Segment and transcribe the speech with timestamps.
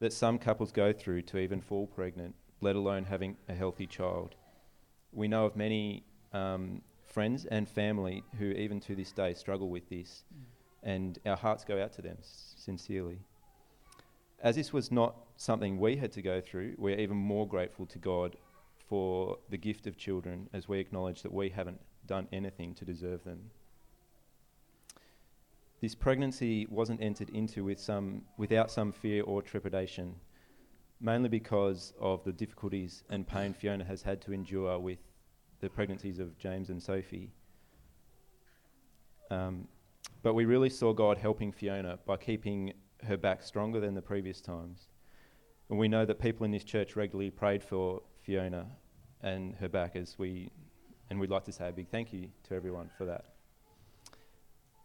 [0.00, 4.34] that some couples go through to even fall pregnant, let alone having a healthy child.
[5.12, 9.88] We know of many um, friends and family who, even to this day, struggle with
[9.88, 10.44] this, mm.
[10.82, 13.18] and our hearts go out to them sincerely.
[14.42, 17.98] As this was not something we had to go through, we're even more grateful to
[17.98, 18.36] God
[18.88, 23.22] for the gift of children as we acknowledge that we haven't done anything to deserve
[23.24, 23.50] them.
[25.80, 30.14] This pregnancy wasn't entered into with some, without some fear or trepidation,
[31.00, 34.98] mainly because of the difficulties and pain Fiona has had to endure with
[35.60, 37.30] the pregnancies of James and Sophie.
[39.30, 39.68] Um,
[40.22, 42.74] but we really saw God helping Fiona by keeping
[43.04, 44.88] her back stronger than the previous times.
[45.70, 48.66] And we know that people in this church regularly prayed for Fiona
[49.22, 50.50] and her back as we,
[51.08, 53.24] and we'd like to say a big thank you to everyone for that.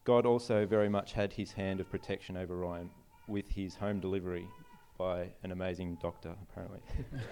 [0.06, 2.92] God also very much had his hand of protection over Ryan
[3.28, 4.48] with his home delivery
[5.00, 6.80] by an amazing doctor, apparently.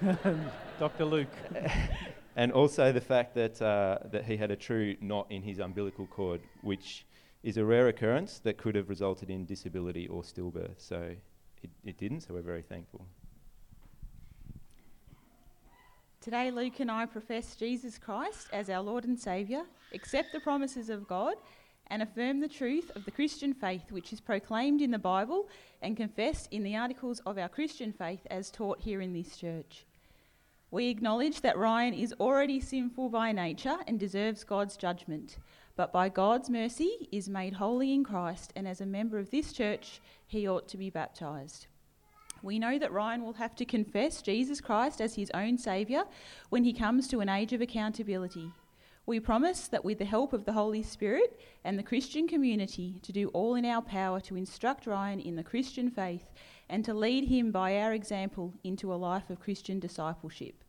[0.79, 1.05] Dr.
[1.05, 1.29] Luke.
[2.35, 6.07] and also the fact that, uh, that he had a true knot in his umbilical
[6.07, 7.05] cord, which
[7.43, 10.79] is a rare occurrence that could have resulted in disability or stillbirth.
[10.79, 11.15] So
[11.61, 13.05] it, it didn't, so we're very thankful.
[16.21, 19.63] Today, Luke and I profess Jesus Christ as our Lord and Saviour,
[19.93, 21.35] accept the promises of God,
[21.87, 25.47] and affirm the truth of the Christian faith which is proclaimed in the Bible
[25.81, 29.85] and confessed in the articles of our Christian faith as taught here in this church.
[30.71, 35.37] We acknowledge that Ryan is already sinful by nature and deserves God's judgment
[35.75, 39.51] but by God's mercy is made holy in Christ, and as a member of this
[39.51, 41.67] church, he ought to be baptized.
[42.43, 46.05] We know that Ryan will have to confess Jesus Christ as his own Saviour
[46.49, 48.51] when he comes to an age of accountability.
[49.05, 53.11] We promise that with the help of the Holy Spirit and the Christian community, to
[53.11, 56.31] do all in our power to instruct Ryan in the Christian faith
[56.69, 60.63] and to lead him by our example into a life of Christian discipleship.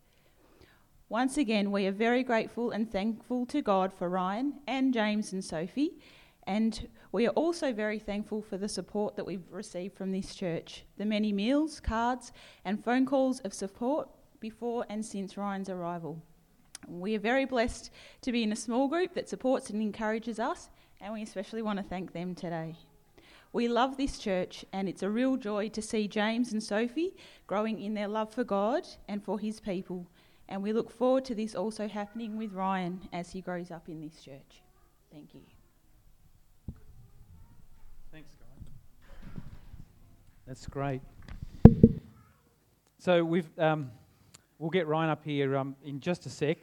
[1.08, 5.44] Once again, we are very grateful and thankful to God for Ryan and James and
[5.44, 5.92] Sophie,
[6.44, 10.84] and we are also very thankful for the support that we've received from this church
[10.96, 12.32] the many meals, cards,
[12.64, 14.08] and phone calls of support
[14.40, 16.20] before and since Ryan's arrival.
[16.88, 17.90] We are very blessed
[18.22, 21.78] to be in a small group that supports and encourages us, and we especially want
[21.78, 22.76] to thank them today.
[23.52, 27.14] We love this church, and it's a real joy to see James and Sophie
[27.46, 30.06] growing in their love for God and for his people
[30.48, 34.00] and we look forward to this also happening with Ryan as he grows up in
[34.00, 34.62] this church.
[35.10, 35.40] Thank you.
[38.12, 39.42] Thanks, God.
[40.46, 41.00] That's great.
[42.98, 43.90] So we've um,
[44.64, 46.56] we'll get Ryan up here um, in just a sec.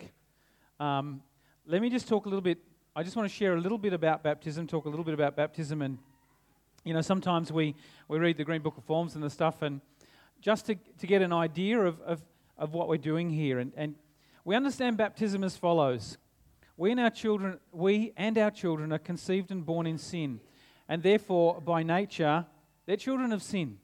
[0.79, 1.22] Um,
[1.67, 2.57] let me just talk a little bit.
[2.95, 4.66] I just want to share a little bit about baptism.
[4.66, 6.00] Talk a little bit about baptism, and
[6.84, 7.75] you know, sometimes we
[8.07, 9.81] we read the Green Book of Forms and the stuff, and
[10.41, 12.23] just to to get an idea of, of
[12.57, 13.59] of what we're doing here.
[13.59, 13.94] And, and
[14.45, 16.17] we understand baptism as follows.
[16.78, 20.40] We and our children, we and our children are conceived and born in sin,
[20.90, 22.47] and therefore, by nature,
[22.88, 23.78] they're children of sin.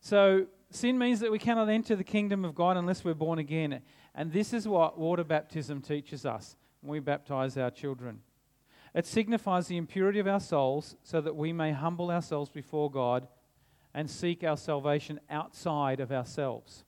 [0.00, 3.82] So, sin means that we cannot enter the kingdom of God unless we're born again.
[4.14, 8.20] And this is what water baptism teaches us when we baptize our children.
[8.94, 13.28] It signifies the impurity of our souls so that we may humble ourselves before God
[13.94, 16.84] and seek our salvation outside of ourselves.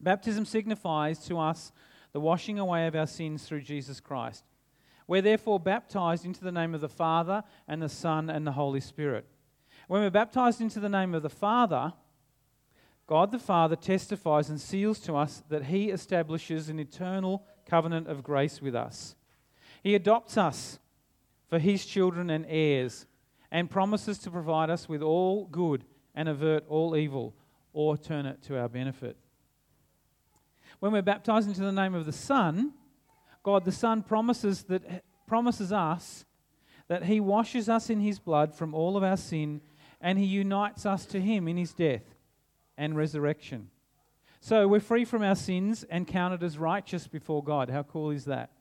[0.00, 1.72] Baptism signifies to us
[2.12, 4.44] the washing away of our sins through Jesus Christ.
[5.06, 8.80] We're therefore baptized into the name of the Father and the Son and the Holy
[8.80, 9.26] Spirit.
[9.88, 11.94] When we're baptized into the name of the Father,
[13.08, 18.22] God the Father testifies and seals to us that He establishes an eternal covenant of
[18.22, 19.16] grace with us.
[19.82, 20.78] He adopts us
[21.48, 23.06] for His children and heirs
[23.50, 27.34] and promises to provide us with all good and avert all evil
[27.72, 29.16] or turn it to our benefit.
[30.78, 32.74] When we're baptized into the name of the Son,
[33.42, 36.26] God the Son promises, that, promises us
[36.88, 39.62] that He washes us in His blood from all of our sin
[39.98, 42.02] and He unites us to Him in His death
[42.78, 43.68] and resurrection.
[44.40, 47.68] So we're free from our sins and counted as righteous before God.
[47.68, 48.52] How cool is that?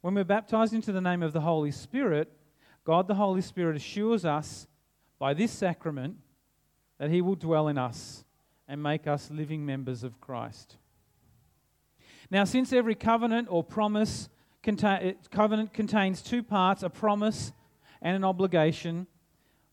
[0.00, 2.32] When we're baptized into the name of the Holy Spirit,
[2.84, 4.68] God the Holy Spirit assures us
[5.18, 6.16] by this sacrament
[6.98, 8.24] that He will dwell in us
[8.68, 10.76] and make us living members of Christ.
[12.30, 14.28] Now, since every covenant or promise
[14.62, 17.52] conta- eh, covenant contains two parts, a promise
[18.00, 19.06] and an obligation,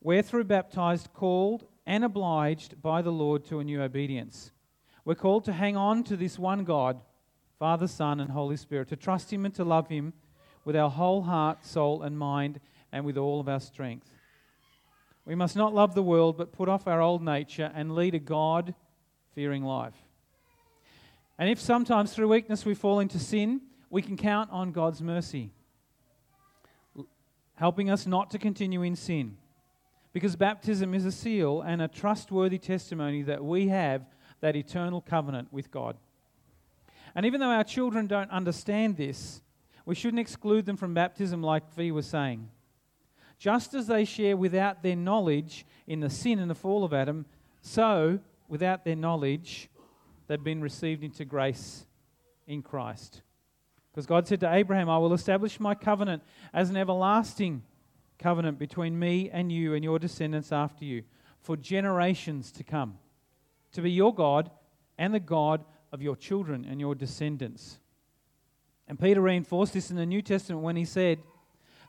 [0.02, 4.52] we're through baptized called and obliged by the Lord to a new obedience.
[5.06, 7.02] We're called to hang on to this one God,
[7.60, 10.14] Father, Son, and Holy Spirit, to trust Him and to love Him
[10.66, 12.60] with our whole heart, soul, and mind,
[12.92, 14.10] and with all of our strength.
[15.26, 18.20] We must not love the world, but put off our old nature and lead a
[18.20, 18.74] God
[19.34, 19.96] fearing life.
[21.38, 25.52] And if sometimes through weakness we fall into sin, we can count on God's mercy,
[27.56, 29.38] helping us not to continue in sin.
[30.14, 34.06] Because baptism is a seal and a trustworthy testimony that we have
[34.42, 35.98] that eternal covenant with God.
[37.16, 39.42] And even though our children don't understand this,
[39.86, 42.50] we shouldn't exclude them from baptism, like V was saying.
[43.40, 47.26] Just as they share without their knowledge in the sin and the fall of Adam,
[47.62, 49.70] so without their knowledge,
[50.28, 51.86] they've been received into grace
[52.48, 53.22] in Christ.
[53.92, 56.24] Because God said to Abraham, I will establish my covenant
[56.54, 57.64] as an everlasting
[58.20, 61.04] covenant between me and you and your descendants after you
[61.40, 62.98] for generations to come,
[63.74, 64.50] to be your God
[64.98, 67.80] and the God of your children and your descendants.
[68.88, 71.20] And Peter reinforced this in the New Testament when he said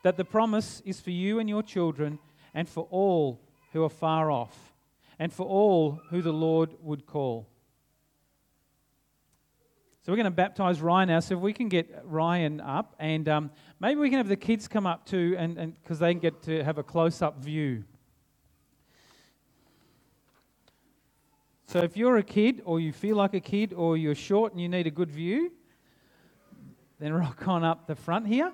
[0.03, 2.19] that the promise is for you and your children
[2.53, 3.41] and for all
[3.73, 4.73] who are far off
[5.19, 7.49] and for all who the Lord would call.
[10.05, 11.19] So we're going to baptize Ryan now.
[11.19, 13.49] So if we can get Ryan up, and um,
[13.79, 16.63] maybe we can have the kids come up too, and because they can get to
[16.63, 17.83] have a close-up view.
[21.65, 24.61] So if you're a kid, or you feel like a kid, or you're short and
[24.61, 25.51] you need a good view,
[26.99, 28.53] then rock on up the front here.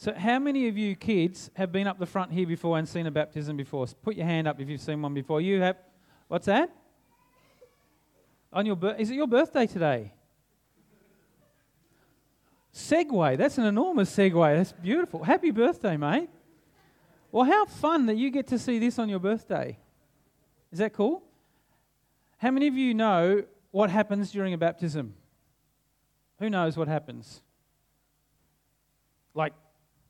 [0.00, 3.06] So, how many of you kids have been up the front here before and seen
[3.06, 3.86] a baptism before?
[4.02, 5.42] Put your hand up if you've seen one before.
[5.42, 5.76] You have.
[6.26, 6.74] What's that?
[8.50, 10.14] On your is it your birthday today?
[12.74, 13.36] Segue.
[13.36, 14.56] That's an enormous segue.
[14.56, 15.22] That's beautiful.
[15.22, 16.30] Happy birthday, mate.
[17.30, 19.76] Well, how fun that you get to see this on your birthday.
[20.72, 21.22] Is that cool?
[22.38, 25.12] How many of you know what happens during a baptism?
[26.38, 27.42] Who knows what happens?
[29.34, 29.52] Like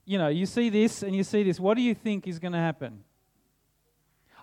[0.05, 1.61] you know, you see this and you see this.
[1.61, 3.05] What do you think is going to happen?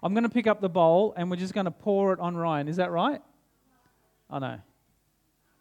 [0.02, 2.36] I'm going to pick up the bowl and we're just going to pour it on
[2.36, 2.68] Ryan.
[2.68, 3.22] Is that right?
[4.30, 4.60] I know.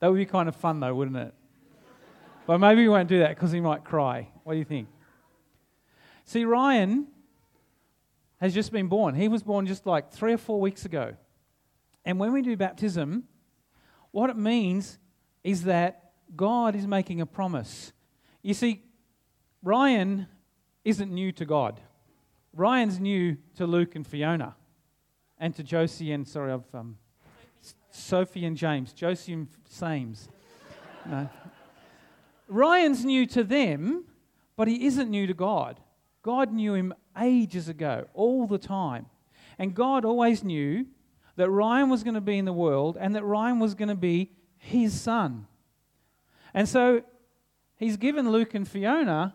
[0.00, 1.34] That would be kind of fun, though, wouldn't it?
[2.46, 4.28] but maybe we won't do that because he might cry.
[4.44, 4.88] What do you think?
[6.24, 7.06] See, Ryan
[8.40, 9.14] has just been born.
[9.14, 11.14] He was born just like three or four weeks ago.
[12.04, 13.24] And when we do baptism,
[14.10, 14.98] what it means
[15.42, 17.92] is that God is making a promise.
[18.42, 18.82] You see,
[19.62, 20.26] Ryan
[20.84, 21.80] isn't new to God.
[22.52, 24.54] Ryan's new to Luke and Fiona,
[25.38, 26.96] and to Josie and sorry, I've um,
[27.90, 30.28] Sophie and James, Josie and Sames.
[31.04, 31.28] No.
[32.48, 34.04] Ryan's new to them,
[34.56, 35.80] but he isn't new to God.
[36.22, 39.06] God knew him ages ago, all the time.
[39.58, 40.86] And God always knew
[41.36, 43.94] that Ryan was going to be in the world and that Ryan was going to
[43.94, 45.46] be his son.
[46.54, 47.02] And so
[47.76, 49.34] he's given Luke and Fiona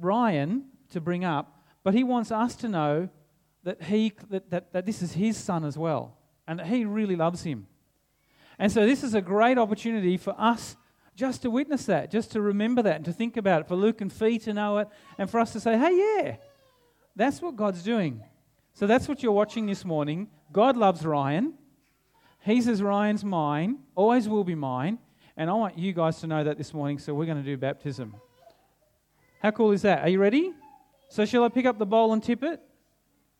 [0.00, 3.08] Ryan to bring up, but he wants us to know
[3.64, 6.16] that, he, that, that, that this is his son as well
[6.46, 7.66] and that he really loves him.
[8.58, 10.76] And so this is a great opportunity for us
[11.14, 14.00] just to witness that, just to remember that and to think about it, for Luke
[14.00, 14.88] and Fee to know it,
[15.18, 16.36] and for us to say, hey, yeah,
[17.14, 18.22] that's what God's doing.
[18.72, 20.28] So that's what you're watching this morning.
[20.52, 21.54] God loves Ryan.
[22.40, 24.98] He says, Ryan's mine, always will be mine.
[25.36, 27.56] And I want you guys to know that this morning, so we're going to do
[27.56, 28.14] baptism.
[29.40, 30.02] How cool is that?
[30.02, 30.52] Are you ready?
[31.08, 32.60] So, shall I pick up the bowl and tip it?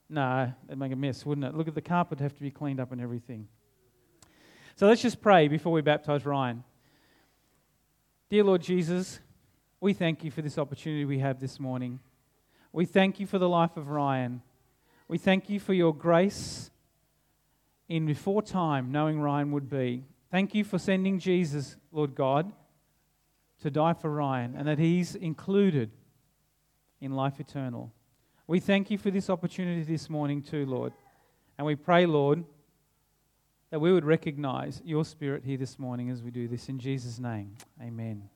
[0.09, 1.55] No, it'd make a mess, wouldn't it?
[1.55, 3.47] Look at the carpet have to be cleaned up and everything.
[4.75, 6.65] So let's just pray before we baptize Ryan.
[8.31, 9.21] Dear Lord Jesus,
[9.79, 12.01] we thank you for this opportunity we have this morning.
[12.73, 14.43] We thank you for the life of Ryan.
[15.07, 16.71] We thank you for your grace
[17.89, 20.05] in before time, knowing Ryan would be.
[20.31, 22.51] Thank you for sending Jesus, Lord God,
[23.61, 25.91] to die for Ryan and that he's included
[27.01, 27.93] in life eternal.
[28.47, 30.93] We thank you for this opportunity this morning, too, Lord.
[31.57, 32.45] And we pray, Lord,
[33.71, 36.69] that we would recognize your spirit here this morning as we do this.
[36.69, 38.29] In Jesus' name, amen.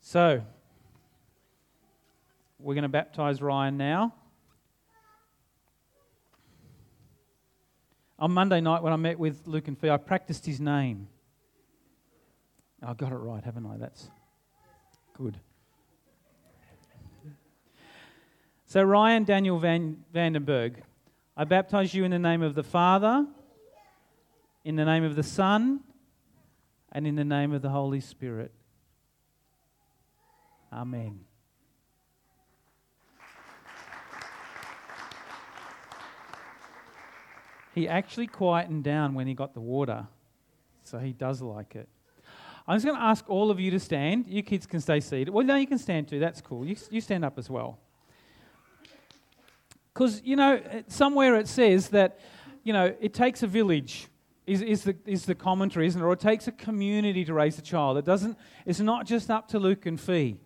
[0.00, 0.42] So,
[2.58, 4.14] we're going to baptize Ryan now.
[8.18, 11.08] On Monday night, when I met with Luke and Fee, I practiced his name.
[12.86, 13.76] I got it right, haven't I?
[13.76, 14.08] That's
[15.12, 15.38] good.
[18.66, 20.76] So, Ryan Daniel Van Vandenberg,
[21.36, 23.26] I baptize you in the name of the Father,
[24.64, 25.80] in the name of the Son,
[26.92, 28.52] and in the name of the Holy Spirit.
[30.72, 31.26] Amen.
[37.76, 40.06] he actually quietened down when he got the water.
[40.82, 41.90] So he does like it.
[42.68, 44.26] I'm just going to ask all of you to stand.
[44.26, 45.28] You kids can stay seated.
[45.28, 46.18] Well, no, you can stand too.
[46.18, 46.66] That's cool.
[46.66, 47.78] You, you stand up as well.
[49.94, 52.18] Because, you know, somewhere it says that,
[52.64, 54.08] you know, it takes a village,
[54.46, 56.04] is, is, the, is the commentary, isn't it?
[56.04, 57.96] Or it takes a community to raise a child.
[57.98, 60.36] It doesn't, it's not just up to Luke and Fee.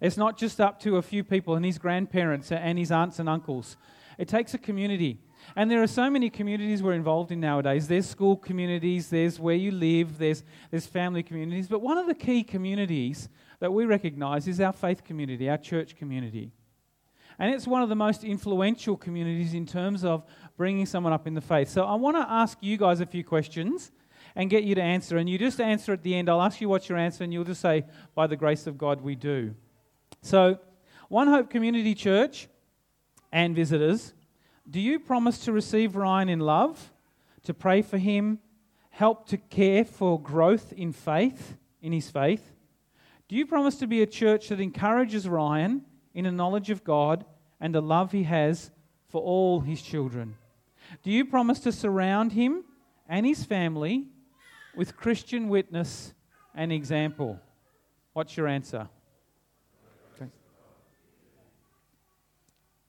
[0.00, 3.28] It's not just up to a few people and his grandparents and his aunts and
[3.28, 3.76] uncles.
[4.18, 5.18] It takes a community.
[5.56, 7.88] And there are so many communities we're involved in nowadays.
[7.88, 11.68] There's school communities, there's where you live, there's, there's family communities.
[11.68, 13.28] But one of the key communities
[13.60, 16.52] that we recognize is our faith community, our church community.
[17.38, 20.24] And it's one of the most influential communities in terms of
[20.56, 21.68] bringing someone up in the faith.
[21.68, 23.92] So I want to ask you guys a few questions
[24.34, 25.18] and get you to answer.
[25.18, 26.28] And you just answer at the end.
[26.28, 29.00] I'll ask you what's your answer, and you'll just say, By the grace of God,
[29.00, 29.54] we do.
[30.22, 30.58] So,
[31.08, 32.48] One Hope Community Church
[33.32, 34.14] and visitors,
[34.70, 36.92] do you promise to receive Ryan in love,
[37.44, 38.38] to pray for him,
[38.90, 42.54] help to care for growth in faith, in his faith?
[43.28, 45.82] Do you promise to be a church that encourages Ryan
[46.14, 47.24] in a knowledge of God
[47.60, 48.70] and the love he has
[49.08, 50.36] for all his children?
[51.02, 52.64] Do you promise to surround him
[53.08, 54.08] and his family
[54.74, 56.12] with Christian witness
[56.54, 57.40] and example?
[58.12, 58.88] What's your answer?
[60.14, 60.30] Okay.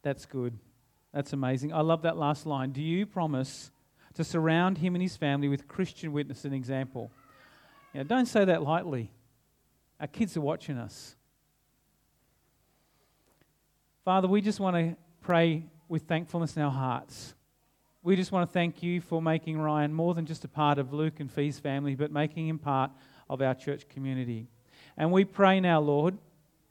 [0.01, 0.57] That's good.
[1.13, 1.73] That's amazing.
[1.73, 2.71] I love that last line.
[2.71, 3.71] Do you promise
[4.13, 7.11] to surround him and his family with Christian witness and example?
[7.93, 9.11] Now, don't say that lightly.
[9.99, 11.15] Our kids are watching us.
[14.05, 17.33] Father, we just want to pray with thankfulness in our hearts.
[18.01, 20.93] We just want to thank you for making Ryan more than just a part of
[20.93, 22.91] Luke and Fee's family, but making him part
[23.29, 24.47] of our church community.
[24.95, 26.17] And we pray now, Lord,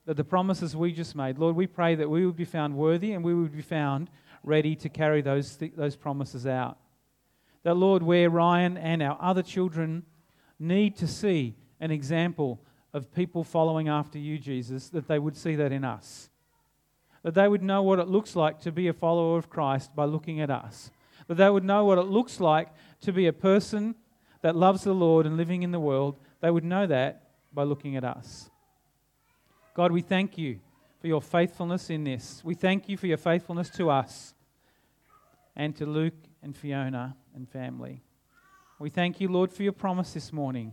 [0.06, 3.12] that the promises we just made, Lord, we pray that we would be found worthy
[3.12, 4.08] and we would be found
[4.42, 6.78] ready to carry those, th- those promises out.
[7.62, 10.04] That, Lord, where Ryan and our other children
[10.58, 12.60] need to see an example
[12.92, 16.30] of people following after you, Jesus, that they would see that in us.
[17.22, 20.04] That they would know what it looks like to be a follower of Christ by
[20.04, 20.90] looking at us.
[21.26, 22.68] That they would know what it looks like
[23.02, 23.94] to be a person
[24.40, 26.16] that loves the Lord and living in the world.
[26.40, 28.50] They would know that by looking at us.
[29.74, 30.60] God, we thank you
[31.00, 32.42] for your faithfulness in this.
[32.44, 34.34] We thank you for your faithfulness to us
[35.54, 38.02] and to Luke and Fiona and family.
[38.78, 40.72] We thank you, Lord, for your promise this morning.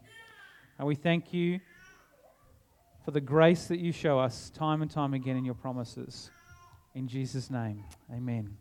[0.78, 1.60] And we thank you
[3.04, 6.32] for the grace that you show us time and time again in your promises.
[6.94, 8.58] In Jesus' name, amen.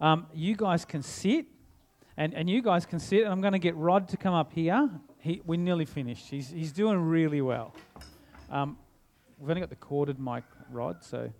[0.00, 1.46] Um, you guys can sit,
[2.16, 4.52] and, and you guys can sit, and I'm going to get Rod to come up
[4.52, 4.88] here.
[5.18, 6.28] He, we're nearly finished.
[6.28, 7.74] He's, he's doing really well.
[8.50, 8.78] Um,
[9.38, 11.30] we've only got the corded mic, Rod, so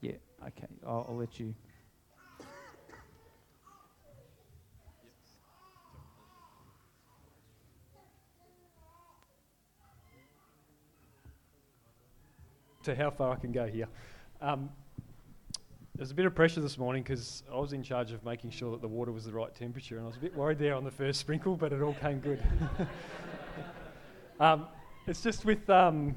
[0.00, 1.54] yeah, okay, I'll, I'll let you.
[12.84, 13.88] to how far I can go here.
[14.42, 14.68] Um,
[15.96, 18.72] there's a bit of pressure this morning because I was in charge of making sure
[18.72, 20.84] that the water was the right temperature, and I was a bit worried there on
[20.84, 22.42] the first sprinkle, but it all came good.
[24.40, 24.66] um,
[25.06, 26.14] it's just with, um,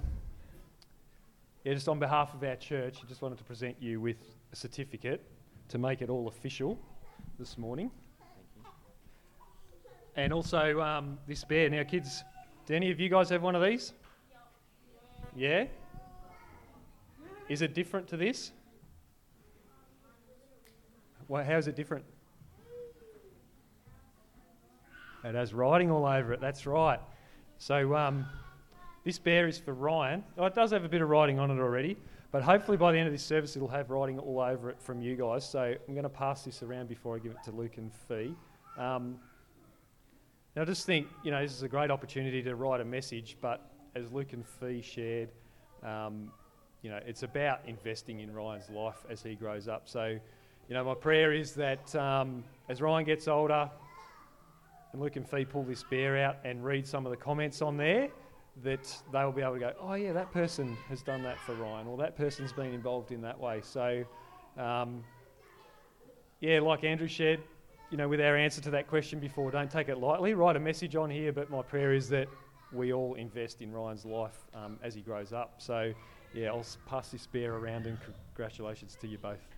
[1.68, 4.16] yeah, just on behalf of our church, I just wanted to present you with
[4.54, 5.22] a certificate
[5.68, 6.80] to make it all official
[7.38, 7.92] this morning.
[10.16, 11.70] And also um, this bear.
[11.70, 12.24] Now, kids,
[12.68, 13.92] do any of you guys have one of these?
[15.36, 15.66] Yeah?
[17.50, 18.54] Is it different to this?
[21.28, 22.06] Well, how is it different?
[25.26, 26.40] It has writing all over it.
[26.40, 27.02] That's right.
[27.58, 28.26] So um,
[29.08, 30.22] this bear is for Ryan.
[30.38, 31.96] Oh, it does have a bit of writing on it already,
[32.34, 35.02] but hopefully by the end of this service it'll have writing all over it from
[35.02, 35.50] you guys.
[35.50, 38.36] So I'm going to pass this around before I give it to Luke and Fee.
[38.78, 39.18] Um,
[40.58, 43.38] now, I just think, you know, this is a great opportunity to write a message,
[43.40, 45.30] but as Luke and Fee shared,
[45.84, 46.30] um,
[46.82, 49.84] you know, it's about investing in Ryan's life as he grows up.
[49.88, 50.20] So,
[50.68, 53.72] you know, my prayer is that um, as Ryan gets older,
[54.92, 57.78] and Luke and Fee pull this bear out and read some of the comments on
[57.78, 58.10] there,
[58.64, 61.88] that they'll be able to go, oh yeah, that person has done that for Ryan,
[61.88, 63.62] or that person's been involved in that way.
[63.64, 64.04] So,
[64.58, 65.04] um,
[66.40, 67.42] yeah, like Andrew shared,
[67.92, 70.34] you know, with our answer to that question before, don't take it lightly.
[70.34, 72.28] Write a message on here, but my prayer is that
[72.74, 75.56] we all invest in Ryan's life um, as he grows up.
[75.58, 75.94] So,
[76.34, 77.98] yeah, I'll pass this bear around and
[78.36, 79.57] congratulations to you both.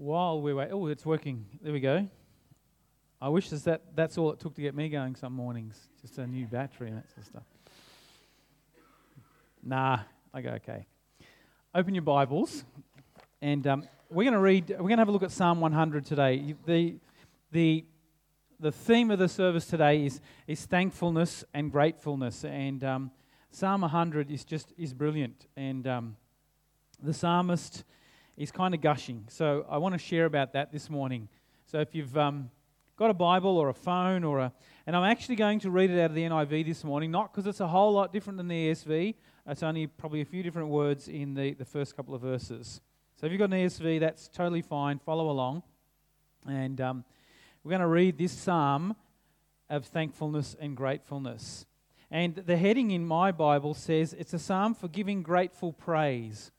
[0.00, 1.44] While we wait, oh, it's working.
[1.60, 2.08] There we go.
[3.20, 5.76] I wish that that's all it took to get me going some mornings.
[6.00, 7.42] Just a new battery and that sort of stuff.
[9.62, 9.98] Nah,
[10.32, 10.86] I go okay.
[11.74, 12.64] Open your Bibles,
[13.42, 14.70] and um, we're going to read.
[14.70, 16.54] We're going to have a look at Psalm 100 today.
[16.64, 16.96] The
[17.52, 17.84] the
[18.58, 23.10] the theme of the service today is is thankfulness and gratefulness, and um,
[23.50, 26.16] Psalm 100 is just is brilliant, and um,
[27.02, 27.84] the psalmist
[28.40, 29.22] is kind of gushing.
[29.28, 31.28] So I want to share about that this morning.
[31.66, 32.50] So if you've um,
[32.96, 34.52] got a Bible or a phone or a,
[34.86, 37.46] and I'm actually going to read it out of the NIV this morning, not because
[37.46, 39.14] it's a whole lot different than the ESV.
[39.46, 42.80] It's only probably a few different words in the, the first couple of verses.
[43.16, 44.98] So if you've got an ESV, that's totally fine.
[45.00, 45.62] Follow along.
[46.48, 47.04] And um,
[47.62, 48.96] we're going to read this psalm
[49.68, 51.66] of thankfulness and gratefulness.
[52.10, 56.50] And the heading in my Bible says it's a psalm for giving grateful praise.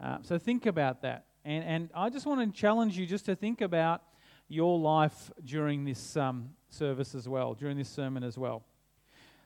[0.00, 1.24] Uh, so think about that.
[1.44, 4.02] And, and I just want to challenge you just to think about
[4.48, 8.62] your life during this um, service as well, during this sermon as well.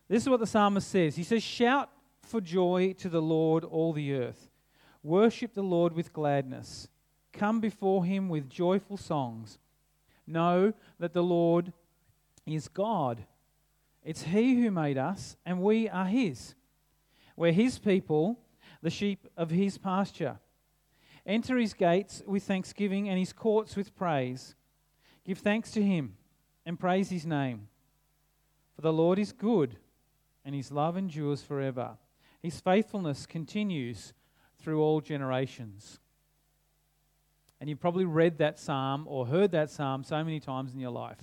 [0.08, 1.16] This is what the psalmist says.
[1.16, 1.90] He says, Shout
[2.22, 4.48] for joy to the Lord, all the earth.
[5.02, 6.88] Worship the Lord with gladness.
[7.32, 9.58] Come before him with joyful songs.
[10.26, 11.72] Know that the Lord
[12.46, 13.24] is God.
[14.04, 16.54] It's he who made us, and we are his.
[17.36, 18.40] We're his people,
[18.82, 20.38] the sheep of his pasture.
[21.26, 24.54] Enter his gates with thanksgiving and his courts with praise.
[25.24, 26.16] Give thanks to him
[26.64, 27.68] and praise his name.
[28.76, 29.76] For the Lord is good,
[30.44, 31.98] and his love endures forever.
[32.40, 34.14] His faithfulness continues
[34.58, 35.98] through all generations.
[37.60, 40.92] And you've probably read that psalm or heard that psalm so many times in your
[40.92, 41.18] life.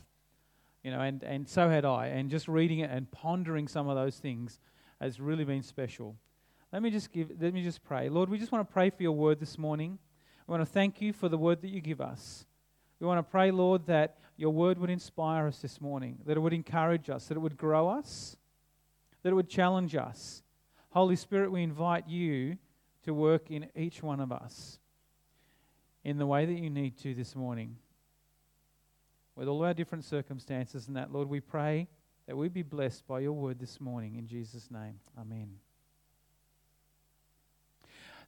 [0.84, 2.08] You know, and, and so had I.
[2.08, 4.60] And just reading it and pondering some of those things
[5.00, 6.16] has really been special.
[6.72, 8.10] Let me just give let me just pray.
[8.10, 9.98] Lord, we just want to pray for your word this morning.
[10.48, 12.46] We want to thank you for the word that you give us.
[13.00, 16.40] We want to pray, Lord, that your word would inspire us this morning, that it
[16.40, 18.38] would encourage us, that it would grow us,
[19.24, 20.44] that it would challenge us.
[20.90, 22.58] Holy Spirit, we invite you
[23.04, 24.80] to work in each one of us
[26.04, 27.78] in the way that you need to this morning.
[29.36, 31.88] With all our different circumstances and that, Lord, we pray
[32.28, 34.16] that we be blessed by your word this morning.
[34.16, 35.56] In Jesus' name, amen.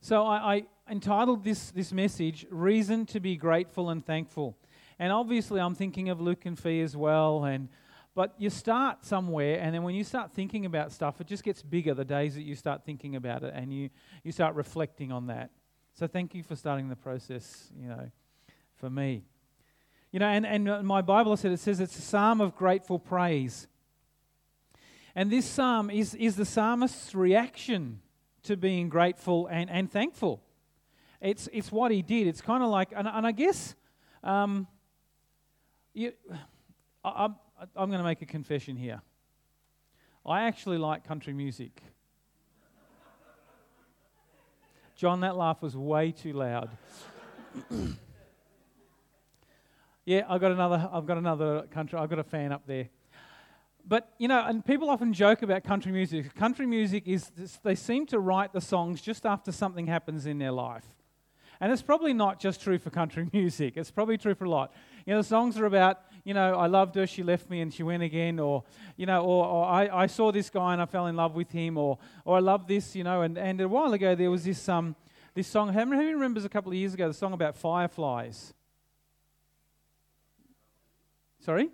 [0.01, 4.57] So I, I, entitled this, this message, Reason to be Grateful and Thankful.
[4.99, 7.43] And obviously, I'm thinking of Luke and Fee as well.
[7.43, 7.69] And,
[8.15, 11.61] but you start somewhere, and then when you start thinking about stuff, it just gets
[11.61, 13.89] bigger the days that you start thinking about it and you,
[14.23, 15.51] you start reflecting on that.
[15.93, 18.09] So thank you for starting the process, you know,
[18.75, 19.23] for me.
[20.11, 23.67] You know, and, and my Bible said it says it's a psalm of grateful praise.
[25.15, 28.01] And this psalm is, is the psalmist's reaction
[28.43, 30.41] to being grateful and, and thankful.
[31.21, 32.27] It's, it's what he did.
[32.27, 33.75] It's kind of like, and, and I guess
[34.23, 34.67] um,
[35.93, 36.13] you,
[37.03, 37.35] I, I'm,
[37.75, 39.01] I'm going to make a confession here.
[40.25, 41.81] I actually like country music.
[44.95, 46.69] John, that laugh was way too loud.
[50.05, 50.89] yeah, I've got another.
[50.91, 51.99] I've got another country.
[51.99, 52.89] I've got a fan up there
[53.87, 56.35] but you know, and people often joke about country music.
[56.35, 57.31] Country music is
[57.63, 60.85] they seem to write the songs just after something happens in their life.
[61.59, 63.77] And it's probably not just true for country music.
[63.77, 64.73] It's probably true for a lot.
[65.05, 67.73] You know, the songs are about, you know, I loved her, she left me and
[67.73, 68.63] she went again, or,
[68.97, 71.51] you know, or, or I, I saw this guy and I fell in love with
[71.51, 73.21] him, or, or I love this, you know.
[73.21, 74.95] And, and a while ago there was this, um,
[75.33, 78.53] this song, who remembers a couple of years ago, the song about fireflies?
[81.39, 81.69] Sorry?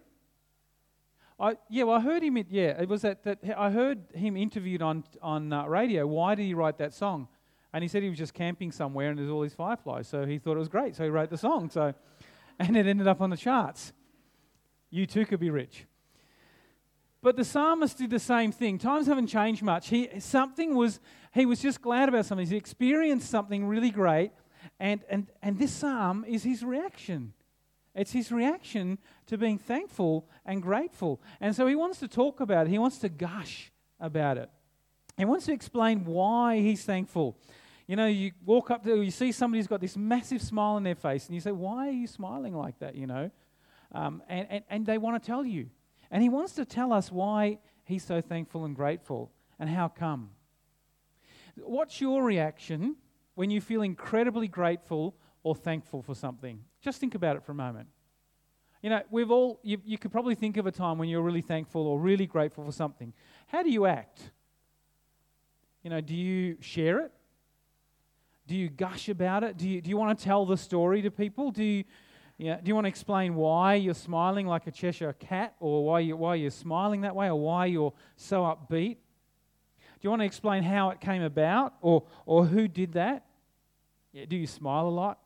[1.40, 2.38] I, yeah, well, I heard him.
[2.50, 6.06] Yeah, it was that, that I heard him interviewed on on uh, radio.
[6.06, 7.28] Why did he write that song?
[7.74, 10.38] And he said he was just camping somewhere and there's all these fireflies, so he
[10.38, 11.72] thought it was great, so he wrote the song.
[11.72, 11.94] So,
[12.60, 13.94] and it ended up on the charts.
[14.92, 15.88] You too could be rich.
[17.24, 18.78] But the psalmist did the same thing.
[18.78, 19.88] Times haven't changed much.
[19.88, 21.00] He something was
[21.34, 22.46] he was just glad about something.
[22.46, 24.32] He experienced something really great,
[24.80, 27.34] and and and this psalm is his reaction.
[27.96, 31.22] It's his reaction to being thankful and grateful.
[31.40, 34.50] And so he wants to talk about it, he wants to gush about it.
[35.18, 37.38] He wants to explain why he's thankful.
[37.88, 40.96] You know, you walk up to, you see somebody's got this massive smile on their
[40.96, 42.96] face, and you say, Why are you smiling like that?
[42.96, 43.32] You know,
[43.92, 45.70] um, and, and, and they want to tell you.
[46.10, 50.30] And he wants to tell us why he's so thankful and grateful and how come.
[51.56, 52.96] What's your reaction
[53.36, 56.60] when you feel incredibly grateful or thankful for something?
[56.82, 57.88] Just think about it for a moment.
[58.84, 61.42] You know, we've all, you, you could probably think of a time when you're really
[61.42, 63.14] thankful or really grateful for something.
[63.48, 64.22] How do you act?
[65.84, 67.14] You know, do you share it?
[68.46, 69.56] Do you gush about it?
[69.56, 71.50] Do you, do you want to tell the story to people?
[71.50, 71.86] Do you,
[72.38, 76.02] yeah, do you want to explain why you're smiling like a Cheshire cat, or why,
[76.02, 78.98] you, why you're smiling that way, or why you're so upbeat?
[78.98, 83.24] Do you want to explain how it came about, or, or who did that?
[84.12, 85.20] Yeah, do you smile a lot?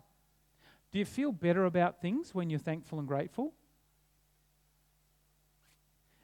[0.92, 3.54] Do you feel better about things when you're thankful and grateful?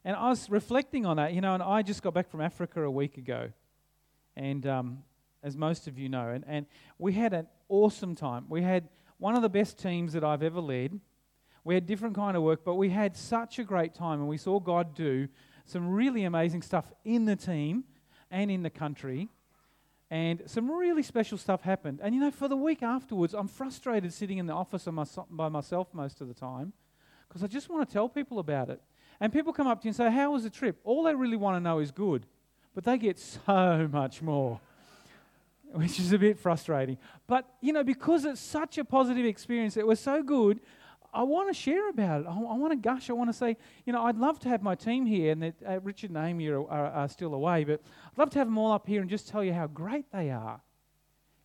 [0.06, 2.84] And I was reflecting on that, you know, and I just got back from Africa
[2.84, 3.49] a week ago.
[4.36, 5.04] And um,
[5.43, 6.65] as most of you know, and, and
[6.97, 8.45] we had an awesome time.
[8.49, 10.99] We had one of the best teams that I've ever led.
[11.63, 14.38] We had different kind of work, but we had such a great time, and we
[14.38, 15.28] saw God do
[15.65, 17.86] some really amazing stuff in the team
[18.30, 19.30] and in the country.
[20.13, 21.99] And some really special stuff happened.
[22.04, 24.88] And you know, for the week afterwards, I'm frustrated sitting in the office
[25.32, 26.71] by myself most of the time
[27.28, 28.80] because I just want to tell people about it.
[29.19, 30.80] And people come up to you and say, How was the trip?
[30.84, 32.28] All they really want to know is good,
[32.76, 34.60] but they get so much more,
[35.71, 36.99] which is a bit frustrating.
[37.26, 40.60] But, you know, because it's such a positive experience, it was so good,
[41.13, 42.28] I want to share about it.
[42.28, 43.10] I, I want to gush.
[43.10, 45.56] I want to say, you know, I'd love to have my team here, and that,
[45.67, 48.58] uh, Richard and Amy are, are, are still away, but I'd love to have them
[48.58, 50.62] all up here and just tell you how great they are.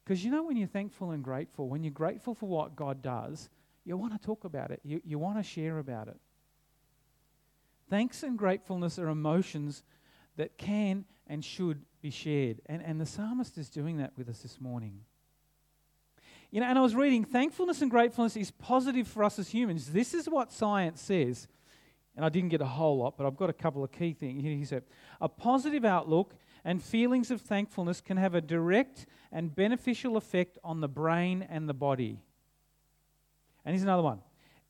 [0.05, 3.51] Because you know, when you're thankful and grateful, when you're grateful for what God does,
[3.85, 6.17] you want to talk about it, you, you want to share about it.
[7.91, 9.83] Thanks and gratefulness are emotions
[10.37, 12.61] that can and should be shared.
[12.67, 15.01] And, and the psalmist is doing that with us this morning.
[16.51, 19.93] You know, and I was reading, thankfulness and gratefulness is positive for us as humans.
[19.93, 21.47] This is what science says.
[22.17, 24.43] And I didn't get a whole lot, but I've got a couple of key things.
[24.43, 24.83] He said,
[25.21, 26.35] a positive outlook
[26.65, 31.69] and feelings of thankfulness can have a direct and beneficial effect on the brain and
[31.69, 32.19] the body.
[33.65, 34.21] And here's another one.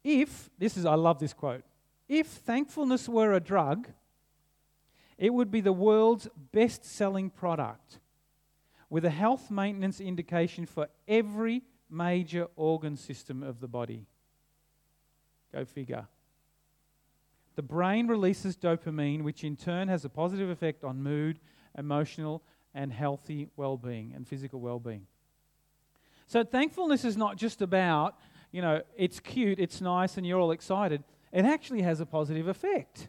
[0.02, 1.62] If, this is, I love this quote,
[2.08, 3.88] if thankfulness were a drug,
[5.16, 7.98] it would be the world's best selling product
[8.90, 14.06] with a health maintenance indication for every major organ system of the body.
[15.52, 16.06] Go figure.
[17.56, 21.40] The brain releases dopamine, which in turn has a positive effect on mood,
[21.76, 22.42] emotional,
[22.74, 25.06] and healthy well being and physical well being.
[26.26, 28.16] So, thankfulness is not just about,
[28.52, 32.48] you know, it's cute, it's nice, and you're all excited it actually has a positive
[32.48, 33.08] effect.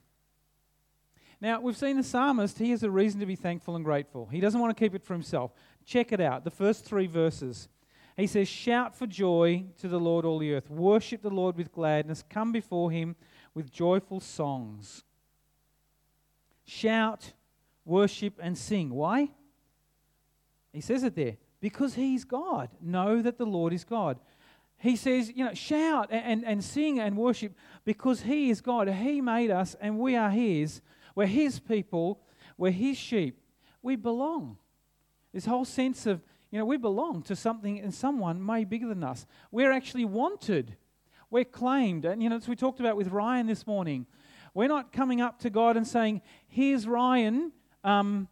[1.41, 4.25] Now, we've seen the psalmist, he has a reason to be thankful and grateful.
[4.25, 5.51] He doesn't want to keep it for himself.
[5.85, 7.69] Check it out, the first three verses.
[8.17, 10.69] He says, Shout for joy to the Lord, all the earth.
[10.69, 12.23] Worship the Lord with gladness.
[12.29, 13.15] Come before him
[13.53, 15.03] with joyful songs.
[16.65, 17.31] Shout,
[17.85, 18.89] worship, and sing.
[18.89, 19.29] Why?
[20.73, 21.37] He says it there.
[21.61, 22.69] Because he's God.
[22.81, 24.19] Know that the Lord is God.
[24.79, 28.87] He says, you know, shout and, and sing and worship because He is God.
[28.89, 30.81] He made us and we are His.
[31.19, 32.21] We're His people.
[32.57, 33.41] We're His sheep.
[33.81, 34.55] We belong.
[35.33, 39.03] This whole sense of, you know, we belong to something and someone way bigger than
[39.03, 39.25] us.
[39.51, 40.77] We're actually wanted.
[41.29, 42.05] We're claimed.
[42.05, 44.05] And, you know, as we talked about with Ryan this morning,
[44.53, 47.51] we're not coming up to God and saying, here's Ryan.
[47.83, 48.29] Um,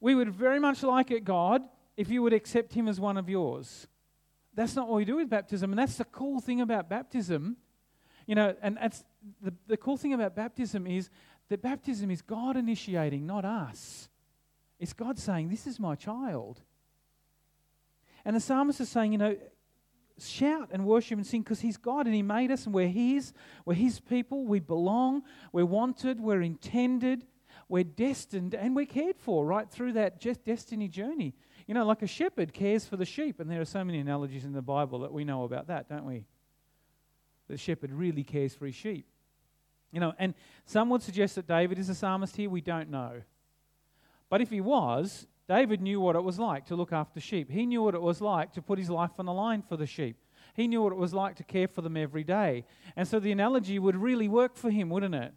[0.00, 1.62] we would very much like it, God,
[1.96, 3.86] if you would accept him as one of yours.
[4.56, 5.70] That's not what we do with baptism.
[5.70, 7.58] And that's the cool thing about baptism.
[8.26, 9.04] You know, and that's
[9.42, 11.10] the, the cool thing about baptism is
[11.48, 14.08] that baptism is God initiating, not us.
[14.78, 16.60] It's God saying, This is my child.
[18.24, 19.36] And the psalmist is saying, you know,
[20.18, 23.32] shout and worship and sing because he's God and he made us and we're his.
[23.64, 24.46] We're his people.
[24.46, 25.22] We belong.
[25.52, 26.20] We're wanted.
[26.20, 27.26] We're intended.
[27.68, 31.34] We're destined and we're cared for right through that destiny journey.
[31.66, 34.44] You know, like a shepherd cares for the sheep, and there are so many analogies
[34.44, 36.26] in the Bible that we know about that, don't we?
[37.48, 39.06] The shepherd really cares for his sheep.
[39.94, 40.34] You know, and
[40.66, 42.50] some would suggest that David is a psalmist here.
[42.50, 43.22] We don't know.
[44.28, 47.48] But if he was, David knew what it was like to look after sheep.
[47.48, 49.86] He knew what it was like to put his life on the line for the
[49.86, 50.16] sheep.
[50.54, 52.64] He knew what it was like to care for them every day.
[52.96, 55.32] And so the analogy would really work for him, wouldn't it?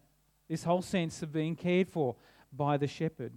[0.49, 2.15] This whole sense of being cared for
[2.51, 3.33] by the shepherd.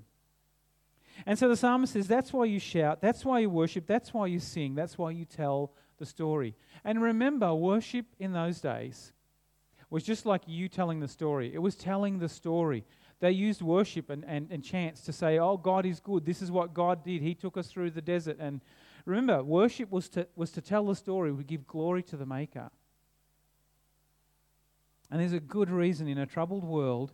[1.26, 4.26] And so the psalmist says, That's why you shout, that's why you worship, that's why
[4.26, 6.54] you sing, that's why you tell the story.
[6.82, 9.12] And remember, worship in those days
[9.90, 12.84] was just like you telling the story, it was telling the story.
[13.18, 16.24] They used worship and, and, and chants to say, Oh, God is good.
[16.24, 17.20] This is what God did.
[17.20, 18.38] He took us through the desert.
[18.40, 18.62] And
[19.04, 22.70] remember, worship was to, was to tell the story, we give glory to the Maker.
[25.10, 27.12] And there's a good reason in a troubled world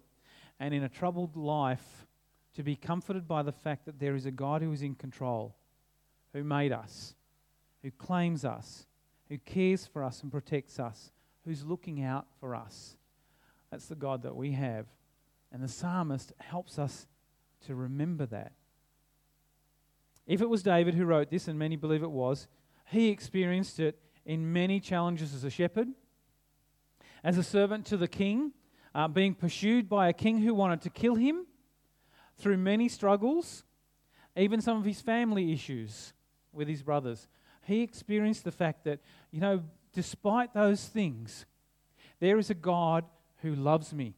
[0.61, 2.07] and in a troubled life
[2.55, 5.57] to be comforted by the fact that there is a God who is in control,
[6.33, 7.15] who made us,
[7.83, 8.87] who claims us,
[9.29, 11.11] who cares for us and protects us,
[11.47, 12.97] who's looking out for us.
[13.71, 14.87] That's the God that we have.
[15.53, 17.07] And the psalmist helps us
[17.67, 18.53] to remember that.
[20.27, 22.49] If it was David who wrote this, and many believe it was,
[22.87, 25.89] He experienced it in many challenges as a shepherd,
[27.23, 28.53] as a servant to the king,
[28.95, 31.47] uh, being pursued by a king who wanted to kill him,
[32.39, 33.65] through many struggles,
[34.37, 36.13] even some of his family issues
[36.53, 37.29] with his brothers.
[37.63, 39.63] He experienced the fact that, you know,
[39.97, 41.47] despite those things,
[42.21, 43.07] there is a God
[43.39, 44.15] who loves me.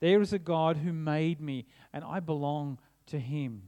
[0.00, 3.64] There is a God who made me, and I belong to him.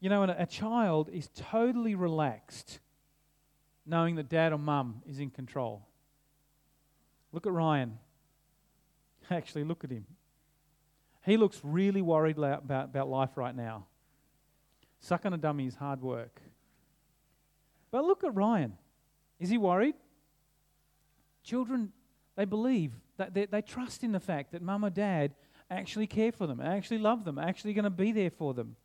[0.00, 2.80] You know, a child is totally relaxed
[3.86, 5.86] knowing that dad or mum is in control.
[7.30, 7.98] Look at Ryan.
[9.30, 10.04] Actually, look at him.
[11.24, 13.86] He looks really worried about, about life right now.
[14.98, 16.42] Sucking a dummy is hard work.
[17.92, 18.78] But look at Ryan.
[19.42, 19.96] Is he worried?
[21.42, 21.92] Children,
[22.36, 25.34] they believe, that they, they trust in the fact that mum or dad
[25.68, 28.76] actually care for them, actually love them, actually going to be there for them.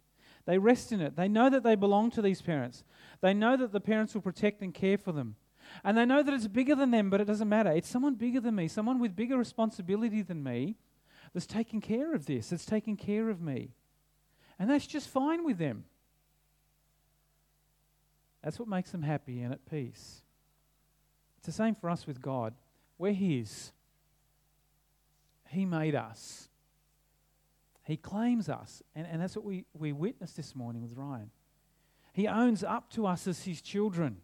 [0.45, 1.15] They rest in it.
[1.15, 2.83] They know that they belong to these parents.
[3.21, 5.35] They know that the parents will protect and care for them.
[5.83, 7.71] And they know that it's bigger than them, but it doesn't matter.
[7.71, 10.75] It's someone bigger than me, someone with bigger responsibility than me
[11.33, 13.75] that's taking care of this, that's taking care of me.
[14.57, 15.83] And that's just fine with them.
[18.43, 20.23] That's what makes them happy and at peace.
[21.47, 22.53] It's the same for us with God.
[22.97, 23.71] We're His.
[25.47, 26.49] He made us.
[27.85, 28.83] He claims us.
[28.93, 31.31] And, and that's what we, we witnessed this morning with Ryan.
[32.11, 34.17] He owns up to us as his children.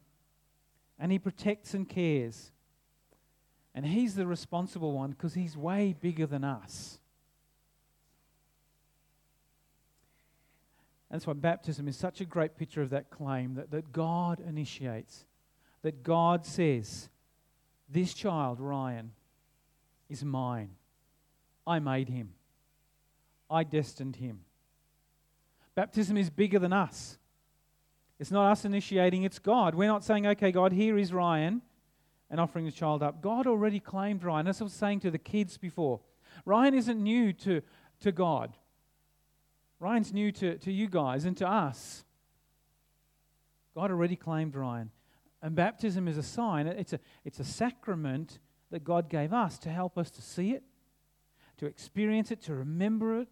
[0.99, 2.51] And he protects and cares.
[3.73, 6.99] And he's the responsible one because he's way bigger than us.
[11.09, 14.41] And that's why baptism is such a great picture of that claim that, that God
[14.45, 15.25] initiates,
[15.83, 17.07] that God says,
[17.89, 19.11] This child, Ryan,
[20.09, 20.69] is mine.
[21.65, 22.33] I made him.
[23.49, 24.41] I destined him.
[25.75, 27.17] Baptism is bigger than us.
[28.19, 29.75] It's not us initiating, it's God.
[29.75, 31.61] We're not saying, okay, God, here is Ryan
[32.29, 33.21] and offering the child up.
[33.21, 34.45] God already claimed Ryan.
[34.45, 35.99] What I was saying to the kids before.
[36.45, 37.61] Ryan isn't new to,
[38.01, 38.53] to God,
[39.79, 42.05] Ryan's new to, to you guys and to us.
[43.75, 44.91] God already claimed Ryan.
[45.43, 48.39] And baptism is a sign, it's a, it's a sacrament
[48.71, 50.63] that God gave us to help us to see it,
[51.57, 53.27] to experience it, to remember it,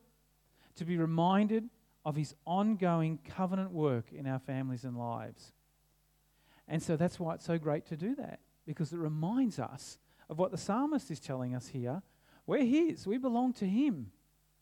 [0.76, 1.70] to be reminded
[2.04, 5.54] of His ongoing covenant work in our families and lives.
[6.68, 9.98] And so that's why it's so great to do that, because it reminds us
[10.30, 12.02] of what the psalmist is telling us here.
[12.46, 14.12] We're His, we belong to Him.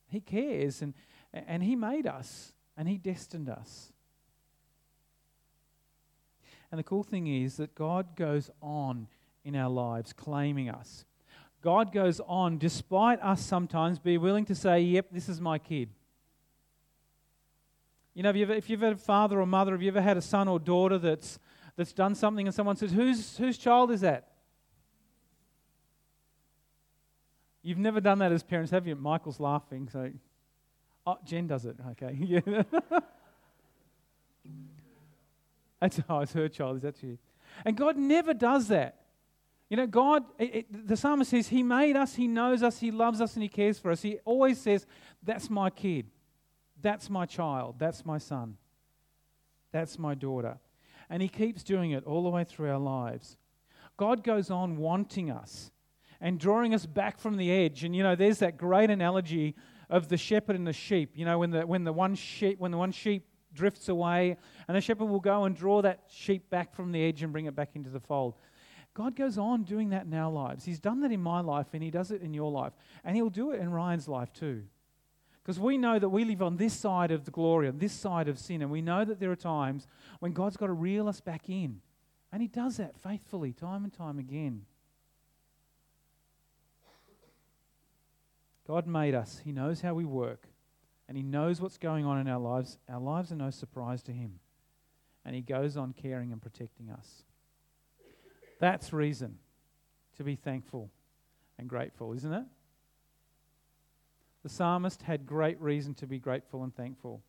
[0.07, 0.93] He cares, and,
[1.33, 3.91] and He made us, and He destined us.
[6.71, 9.07] And the cool thing is that God goes on
[9.43, 11.05] in our lives claiming us.
[11.61, 15.89] God goes on, despite us sometimes, be willing to say, Yep, this is my kid.
[18.13, 20.17] You know, you ever, if you've had a father or mother, have you ever had
[20.17, 21.39] a son or daughter that's,
[21.75, 24.27] that's done something and someone says, Whose, whose child is that?
[27.61, 28.95] You've never done that as parents, have you?
[28.95, 30.11] Michael's laughing, so.
[31.05, 31.75] Oh, Jen does it.
[31.91, 32.41] Okay.
[35.81, 36.77] That's oh, it's her child.
[36.77, 37.17] Is that you?
[37.65, 38.95] And God never does that.
[39.69, 42.91] You know, God, it, it, the psalmist says, He made us, He knows us, He
[42.91, 44.01] loves us, and He cares for us.
[44.01, 44.85] He always says,
[45.23, 46.07] That's my kid.
[46.81, 47.75] That's my child.
[47.77, 48.57] That's my son.
[49.71, 50.57] That's my daughter.
[51.09, 53.37] And He keeps doing it all the way through our lives.
[53.95, 55.71] God goes on wanting us
[56.21, 57.83] and drawing us back from the edge.
[57.83, 59.55] And, you know, there's that great analogy
[59.89, 61.11] of the shepherd and the sheep.
[61.15, 64.77] You know, when the, when the, one, sheep, when the one sheep drifts away, and
[64.77, 67.55] the shepherd will go and draw that sheep back from the edge and bring it
[67.55, 68.35] back into the fold.
[68.93, 70.65] God goes on doing that in our lives.
[70.65, 72.73] He's done that in my life and He does it in your life.
[73.03, 74.63] And He'll do it in Ryan's life too.
[75.41, 78.27] Because we know that we live on this side of the glory, on this side
[78.27, 79.87] of sin, and we know that there are times
[80.19, 81.81] when God's got to reel us back in.
[82.31, 84.65] And He does that faithfully, time and time again.
[88.67, 90.48] God made us, He knows how we work,
[91.09, 92.77] and He knows what's going on in our lives.
[92.87, 94.39] Our lives are no surprise to Him.
[95.25, 97.23] And He goes on caring and protecting us.
[98.59, 99.39] That's reason
[100.17, 100.91] to be thankful
[101.57, 102.45] and grateful, isn't it?
[104.43, 107.23] The psalmist had great reason to be grateful and thankful.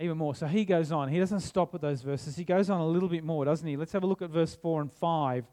[0.00, 0.34] Even more.
[0.34, 1.08] So he goes on.
[1.08, 2.36] He doesn't stop at those verses.
[2.36, 3.76] He goes on a little bit more, doesn't he?
[3.76, 5.44] Let's have a look at verse 4 and 5.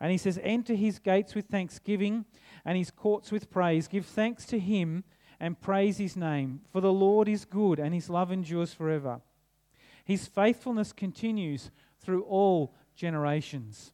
[0.00, 2.24] And he says, Enter his gates with thanksgiving
[2.64, 3.88] and his courts with praise.
[3.88, 5.02] Give thanks to him
[5.44, 6.62] and praise his name.
[6.72, 9.20] For the Lord is good and his love endures forever.
[10.02, 13.92] His faithfulness continues through all generations.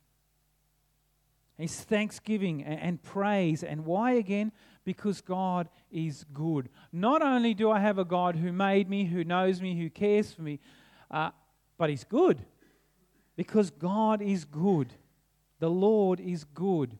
[1.58, 3.64] His thanksgiving and praise.
[3.64, 4.52] And why again?
[4.84, 6.68] Because God is good.
[6.92, 10.32] Not only do I have a God who made me, who knows me, who cares
[10.32, 10.60] for me,
[11.10, 11.30] uh,
[11.76, 12.46] but He's good.
[13.34, 14.94] Because God is good.
[15.58, 16.96] The Lord is good.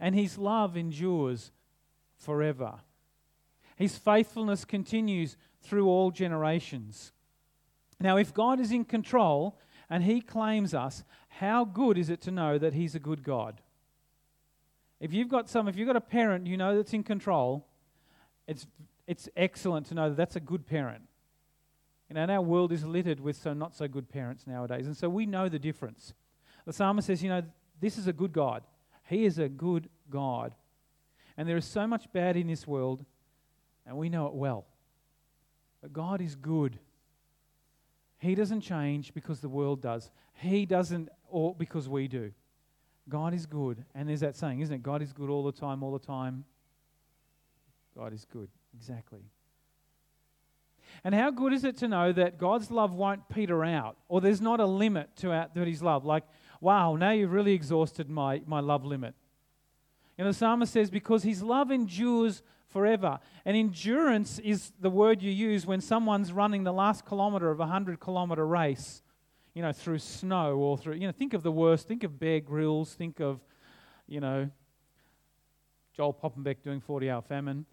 [0.00, 1.52] And his love endures
[2.16, 2.80] forever.
[3.82, 7.10] His faithfulness continues through all generations.
[7.98, 9.58] Now, if God is in control
[9.90, 13.60] and he claims us, how good is it to know that he's a good God?
[15.00, 17.66] If you've got some, if you've got a parent you know that's in control,
[18.46, 18.68] it's,
[19.08, 21.02] it's excellent to know that that's a good parent.
[22.08, 24.86] You know, and our world is littered with so not so good parents nowadays.
[24.86, 26.14] And so we know the difference.
[26.66, 27.42] The psalmist says, you know,
[27.80, 28.62] this is a good God.
[29.08, 30.54] He is a good God.
[31.36, 33.04] And there is so much bad in this world,
[33.86, 34.66] and we know it well.
[35.80, 36.78] But God is good.
[38.18, 40.10] He doesn't change because the world does.
[40.34, 42.32] He doesn't or because we do.
[43.08, 43.84] God is good.
[43.94, 44.82] And there's that saying, isn't it?
[44.82, 46.44] God is good all the time, all the time.
[47.96, 48.48] God is good.
[48.74, 49.22] Exactly.
[51.04, 54.40] And how good is it to know that God's love won't peter out, or there's
[54.40, 56.04] not a limit to, our, to His love?
[56.04, 56.24] Like,
[56.60, 59.14] wow, now you've really exhausted my, my love limit.
[60.18, 62.42] And the psalmist says, because His love endures
[62.72, 63.18] forever.
[63.44, 67.64] And endurance is the word you use when someone's running the last kilometre of a
[67.64, 69.02] 100 kilometre race,
[69.54, 71.86] you know, through snow or through, you know, think of the worst.
[71.86, 72.94] Think of Bear Grylls.
[72.94, 73.40] Think of,
[74.06, 74.50] you know,
[75.94, 77.66] Joel Poppenbeck doing 40 hour famine.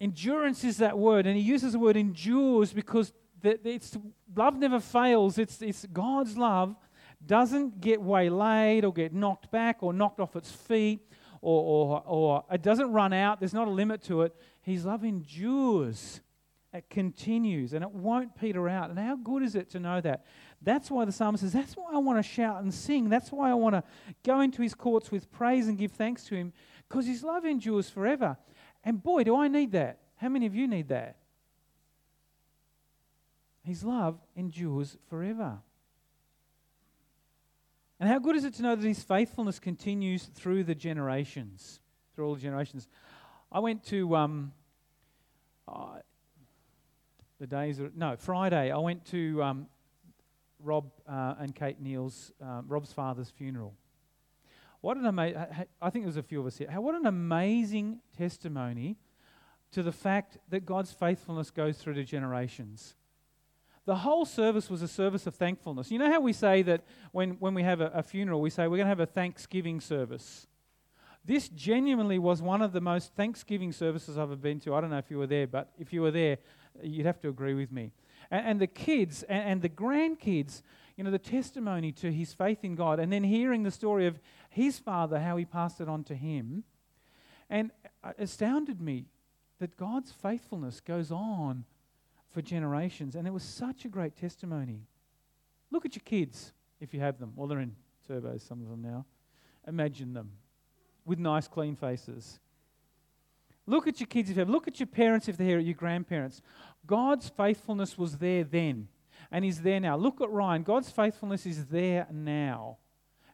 [0.00, 3.96] Endurance is that word, and he uses the word endures because the, it's,
[4.36, 5.38] love never fails.
[5.38, 6.76] It's, it's God's love
[7.24, 11.00] doesn't get waylaid or get knocked back or knocked off its feet
[11.46, 13.38] or, or, or it doesn't run out.
[13.38, 14.34] There's not a limit to it.
[14.62, 16.20] His love endures.
[16.72, 18.90] It continues and it won't peter out.
[18.90, 20.24] And how good is it to know that?
[20.60, 23.08] That's why the psalmist says, That's why I want to shout and sing.
[23.08, 23.84] That's why I want to
[24.24, 26.52] go into his courts with praise and give thanks to him
[26.88, 28.36] because his love endures forever.
[28.82, 30.00] And boy, do I need that.
[30.16, 31.16] How many of you need that?
[33.62, 35.58] His love endures forever.
[37.98, 41.80] And how good is it to know that his faithfulness continues through the generations,
[42.14, 42.88] through all the generations?
[43.50, 44.52] I went to um,
[45.66, 46.00] uh,
[47.38, 49.66] the days, of, no, Friday, I went to um,
[50.62, 53.74] Rob uh, and Kate Neal's, uh, Rob's father's funeral.
[54.80, 55.40] What an amazing,
[55.80, 56.68] I think there's a few of us here.
[56.68, 58.96] What an amazing testimony
[59.72, 62.94] to the fact that God's faithfulness goes through the generations.
[63.86, 65.92] The whole service was a service of thankfulness.
[65.92, 68.64] You know how we say that when, when we have a, a funeral, we say
[68.66, 70.48] we're going to have a Thanksgiving service?
[71.24, 74.74] This genuinely was one of the most Thanksgiving services I've ever been to.
[74.74, 76.38] I don't know if you were there, but if you were there,
[76.82, 77.92] you'd have to agree with me.
[78.30, 80.62] And, and the kids and, and the grandkids,
[80.96, 84.18] you know, the testimony to his faith in God, and then hearing the story of
[84.50, 86.64] his father, how he passed it on to him,
[87.48, 87.70] and
[88.02, 89.06] uh, astounded me
[89.60, 91.64] that God's faithfulness goes on
[92.36, 93.16] for generations.
[93.16, 94.82] And it was such a great testimony.
[95.70, 97.32] Look at your kids, if you have them.
[97.34, 97.74] Well, they're in
[98.06, 99.06] turbos, some of them now.
[99.66, 100.32] Imagine them
[101.06, 102.38] with nice, clean faces.
[103.64, 104.50] Look at your kids if you have.
[104.50, 106.42] Look at your parents if they're here, your grandparents.
[106.86, 108.88] God's faithfulness was there then
[109.30, 109.96] and is there now.
[109.96, 110.62] Look at Ryan.
[110.62, 112.76] God's faithfulness is there now.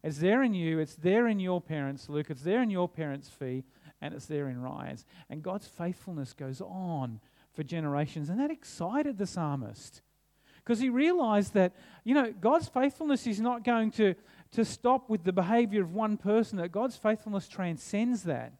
[0.05, 3.29] It's there in you, it's there in your parents, Luke, it's there in your parents'
[3.29, 3.65] fee,
[4.01, 5.05] and it's there in Ryan's.
[5.29, 7.21] And God's faithfulness goes on
[7.55, 8.29] for generations.
[8.29, 10.03] And that excited the psalmist
[10.65, 11.73] because he realized that,
[12.05, 14.15] you know, God's faithfulness is not going to,
[14.53, 18.53] to stop with the behavior of one person, that God's faithfulness transcends that.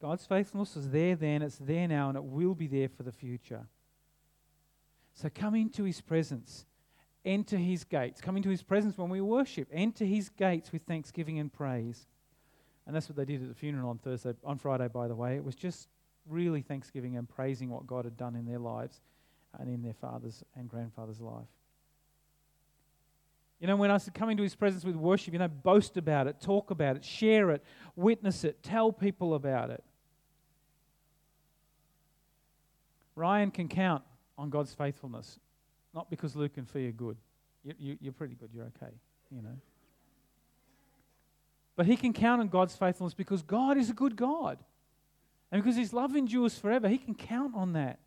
[0.00, 3.12] God's faithfulness is there then, it's there now, and it will be there for the
[3.12, 3.66] future.
[5.14, 6.66] So come into his presence,
[7.24, 8.20] enter his gates.
[8.20, 12.06] Come into his presence when we worship, enter his gates with thanksgiving and praise.
[12.86, 15.36] And that's what they did at the funeral on Thursday, on Friday, by the way.
[15.36, 15.88] It was just
[16.28, 19.00] really thanksgiving and praising what God had done in their lives
[19.58, 21.46] and in their father's and grandfather's life.
[23.60, 26.26] You know, when I said come into his presence with worship, you know, boast about
[26.26, 27.62] it, talk about it, share it,
[27.94, 29.84] witness it, tell people about it.
[33.14, 34.02] Ryan can count
[34.36, 35.38] on God's faithfulness,
[35.94, 37.16] not because Luke and Fee are good.
[37.62, 38.92] You, you, you're pretty good, you're okay,
[39.30, 39.56] you know.
[41.76, 44.58] But he can count on God's faithfulness because God is a good God.
[45.50, 47.98] And because his love endures forever, he can count on that.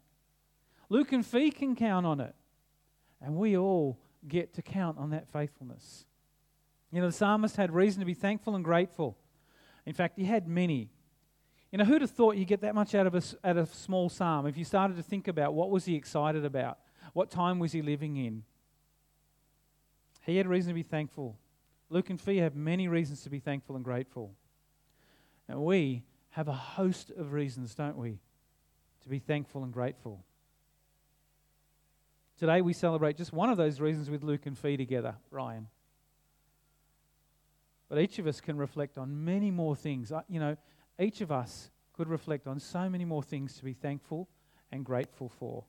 [0.90, 2.36] Luke and Fee can count on it.
[3.22, 6.06] And we all get to count on that faithfulness.
[6.92, 9.18] You know, the psalmist had reason to be thankful and grateful.
[9.86, 10.90] In fact, he had many.
[11.72, 13.76] You know, who'd have thought you get that much out of a, out of a
[13.76, 14.48] small psalm?
[14.48, 16.80] If you started to think about what was he excited about,
[17.14, 18.44] what time was he living in?
[20.26, 21.38] He had reason to be thankful.
[21.90, 24.34] Luke and Fee have many reasons to be thankful and grateful.
[25.48, 28.20] And we have a host of reasons, don't we,
[29.04, 30.24] to be thankful and grateful.
[32.38, 35.68] Today we celebrate just one of those reasons with Luke and Fee together, Ryan.
[37.88, 40.12] But each of us can reflect on many more things.
[40.28, 40.58] You know,
[41.00, 44.28] each of us could reflect on so many more things to be thankful
[44.72, 45.64] and grateful for.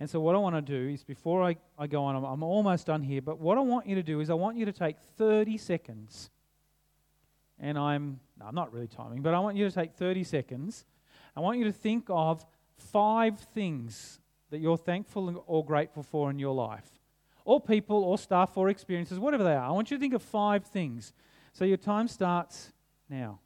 [0.00, 2.42] And so, what I want to do is, before I, I go on, I'm, I'm
[2.42, 4.72] almost done here, but what I want you to do is, I want you to
[4.72, 6.30] take 30 seconds.
[7.60, 10.84] And I'm, no, I'm not really timing, but I want you to take 30 seconds.
[11.36, 12.44] I want you to think of
[12.76, 14.20] five things
[14.50, 16.88] that you're thankful or grateful for in your life,
[17.44, 19.64] or people, or stuff, or experiences, whatever they are.
[19.64, 21.12] I want you to think of five things.
[21.52, 22.72] So, your time starts
[23.08, 23.38] now.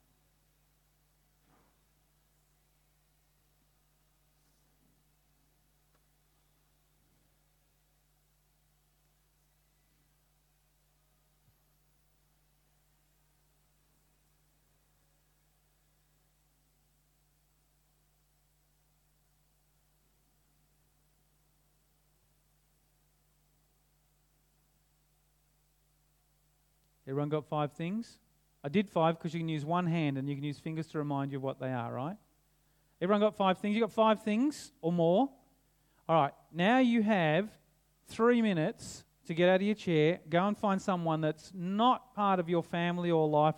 [27.08, 28.18] Everyone got five things?
[28.62, 30.98] I did five because you can use one hand and you can use fingers to
[30.98, 32.16] remind you of what they are, right?
[33.00, 33.74] Everyone got five things?
[33.74, 35.30] You got five things or more?
[36.06, 37.48] All right, now you have
[38.08, 42.40] three minutes to get out of your chair, go and find someone that's not part
[42.40, 43.54] of your family or life,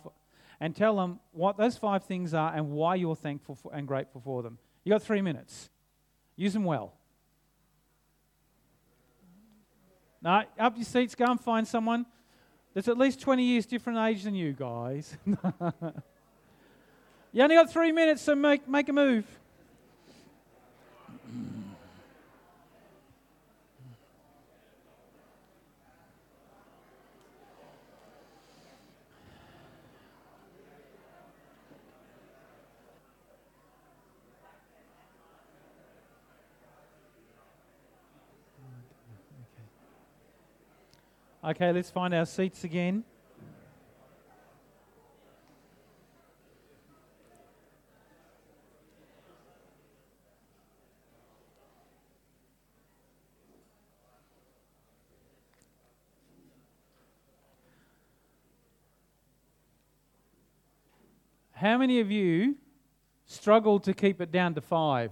[0.61, 4.21] and tell them what those five things are and why you're thankful for and grateful
[4.21, 4.57] for them.
[4.85, 5.69] You got three minutes.
[6.37, 6.93] Use them well.
[10.21, 12.05] Now, up your seats, go and find someone
[12.73, 15.17] that's at least 20 years different age than you guys.
[15.25, 15.35] you
[17.43, 19.25] only got three minutes, so make, make a move.
[41.51, 43.03] Okay, let's find our seats again.
[61.51, 62.55] How many of you
[63.25, 65.11] struggle to keep it down to five?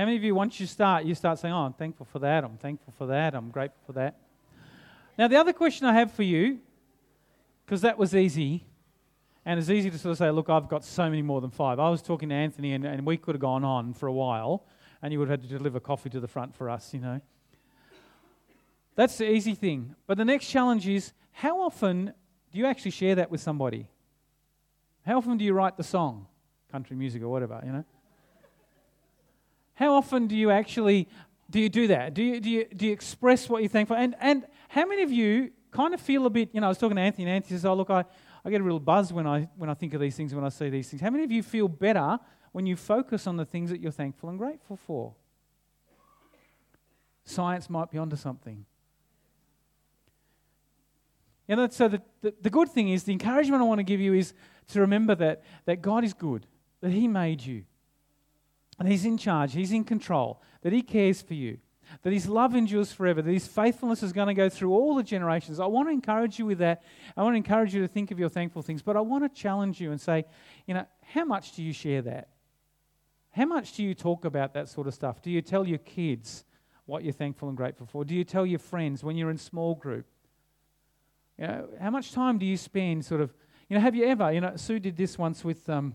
[0.00, 2.42] How many of you, once you start, you start saying, Oh, I'm thankful for that,
[2.42, 4.16] I'm thankful for that, I'm grateful for that?
[5.18, 6.60] Now, the other question I have for you,
[7.66, 8.64] because that was easy,
[9.44, 11.78] and it's easy to sort of say, Look, I've got so many more than five.
[11.78, 14.64] I was talking to Anthony, and, and we could have gone on for a while,
[15.02, 17.20] and you would have had to deliver coffee to the front for us, you know.
[18.94, 19.96] That's the easy thing.
[20.06, 22.14] But the next challenge is how often
[22.50, 23.86] do you actually share that with somebody?
[25.04, 26.26] How often do you write the song,
[26.72, 27.84] country music or whatever, you know?
[29.80, 31.08] How often do you actually
[31.50, 32.14] do you do that?
[32.14, 33.96] Do you, do you, do you express what you're thankful?
[33.96, 36.78] And, and how many of you kind of feel a bit, you know, I was
[36.78, 38.04] talking to Anthony, and Anthony says, oh, look, I,
[38.44, 40.48] I get a real buzz when I, when I think of these things, when I
[40.48, 41.02] see these things.
[41.02, 42.20] How many of you feel better
[42.52, 45.14] when you focus on the things that you're thankful and grateful for?
[47.24, 48.64] Science might be onto something.
[51.48, 54.00] You know, so the, the, the good thing is, the encouragement I want to give
[54.00, 54.34] you is
[54.68, 56.46] to remember that, that God is good,
[56.80, 57.64] that He made you,
[58.80, 61.58] and He's in charge, He's in control, that He cares for you,
[62.02, 65.02] that His love endures forever, that His faithfulness is going to go through all the
[65.04, 65.60] generations.
[65.60, 66.82] I want to encourage you with that.
[67.16, 69.40] I want to encourage you to think of your thankful things, but I want to
[69.40, 70.24] challenge you and say,
[70.66, 72.30] you know, how much do you share that?
[73.32, 75.22] How much do you talk about that sort of stuff?
[75.22, 76.44] Do you tell your kids
[76.86, 78.04] what you're thankful and grateful for?
[78.04, 80.06] Do you tell your friends when you're in small group?
[81.38, 83.32] You know, how much time do you spend sort of,
[83.68, 85.94] you know, have you ever, you know, Sue did this once with, um,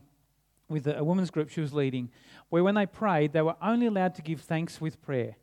[0.69, 2.09] with a, a women's group she was leading,
[2.49, 5.35] where when they prayed, they were only allowed to give thanks with prayer.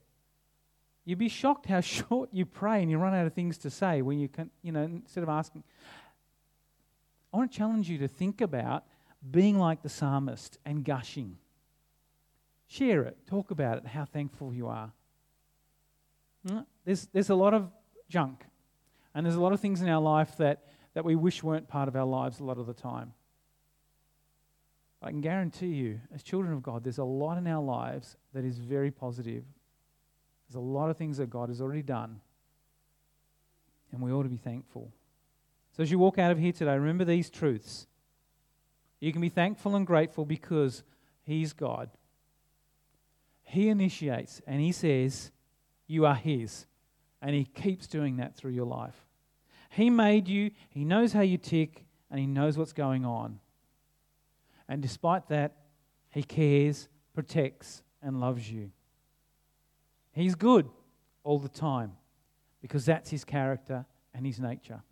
[1.05, 4.03] You'd be shocked how short you pray and you run out of things to say
[4.03, 5.65] when you can, you know, instead of asking.
[7.33, 8.85] I want to challenge you to think about
[9.31, 11.39] being like the psalmist and gushing.
[12.67, 14.93] Share it, talk about it, how thankful you are.
[16.47, 16.61] Hmm?
[16.85, 17.71] There's, there's a lot of
[18.09, 18.45] junk,
[19.15, 20.65] and there's a lot of things in our life that,
[20.95, 23.13] that we wish weren't part of our lives a lot of the time.
[25.03, 28.45] I can guarantee you, as children of God, there's a lot in our lives that
[28.45, 29.43] is very positive.
[30.49, 32.21] There's a lot of things that God has already done,
[33.91, 34.93] and we ought to be thankful.
[35.77, 37.87] So as you walk out of here today, remember these truths.
[39.01, 40.85] You can be thankful and grateful because
[41.25, 41.91] He's God.
[43.43, 45.33] He initiates and He says,
[45.87, 46.67] You are His.
[47.21, 49.07] And He keeps doing that through your life.
[49.71, 53.41] He made you, He knows how you tick, and He knows what's going on.
[54.69, 55.57] And despite that,
[56.11, 58.71] He cares, protects, and loves you.
[60.13, 60.69] He's good
[61.25, 61.93] all the time
[62.61, 64.83] because that's his character and his nature.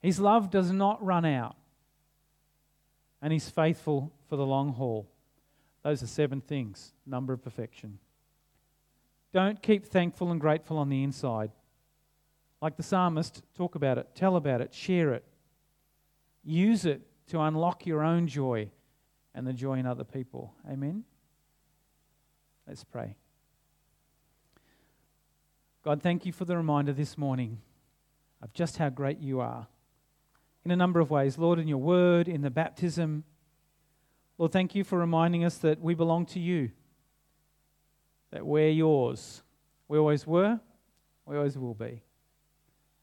[0.00, 1.56] His love does not run out,
[3.20, 5.08] and he's faithful for the long haul.
[5.82, 7.98] Those are seven things, number of perfection.
[9.32, 11.50] Don't keep thankful and grateful on the inside.
[12.60, 15.24] Like the psalmist, talk about it, tell about it, share it.
[16.44, 18.70] Use it to unlock your own joy
[19.34, 20.54] and the joy in other people.
[20.70, 21.04] Amen?
[22.66, 23.16] Let's pray.
[25.84, 27.60] God, thank you for the reminder this morning
[28.40, 29.66] of just how great you are
[30.64, 31.38] in a number of ways.
[31.38, 33.24] Lord, in your word, in the baptism.
[34.38, 36.70] Lord, thank you for reminding us that we belong to you,
[38.30, 39.42] that we're yours.
[39.88, 40.60] We always were,
[41.26, 42.02] we always will be.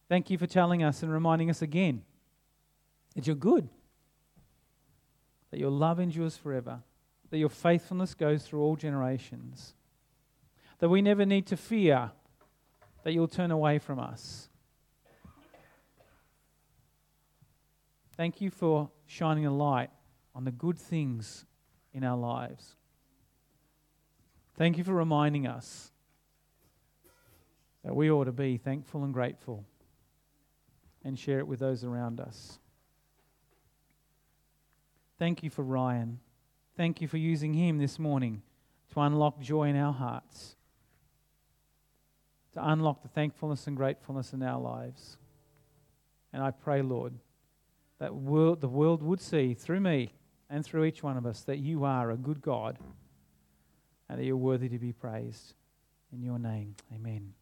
[0.07, 2.03] Thank you for telling us and reminding us again
[3.15, 3.69] that you're good,
[5.51, 6.79] that your love endures forever,
[7.29, 9.73] that your faithfulness goes through all generations,
[10.79, 12.11] that we never need to fear
[13.03, 14.49] that you'll turn away from us.
[18.15, 19.89] Thank you for shining a light
[20.35, 21.45] on the good things
[21.93, 22.75] in our lives.
[24.57, 25.91] Thank you for reminding us
[27.85, 29.65] that we ought to be thankful and grateful
[31.05, 32.59] and share it with those around us.
[35.19, 36.19] Thank you for Ryan.
[36.77, 38.41] Thank you for using him this morning
[38.93, 40.55] to unlock joy in our hearts,
[42.53, 45.17] to unlock the thankfulness and gratefulness in our lives.
[46.31, 47.15] And I pray, Lord,
[47.99, 50.13] that world, the world would see through me
[50.49, 52.79] and through each one of us that you are a good God
[54.07, 55.53] and that you're worthy to be praised.
[56.13, 57.33] In your name, amen.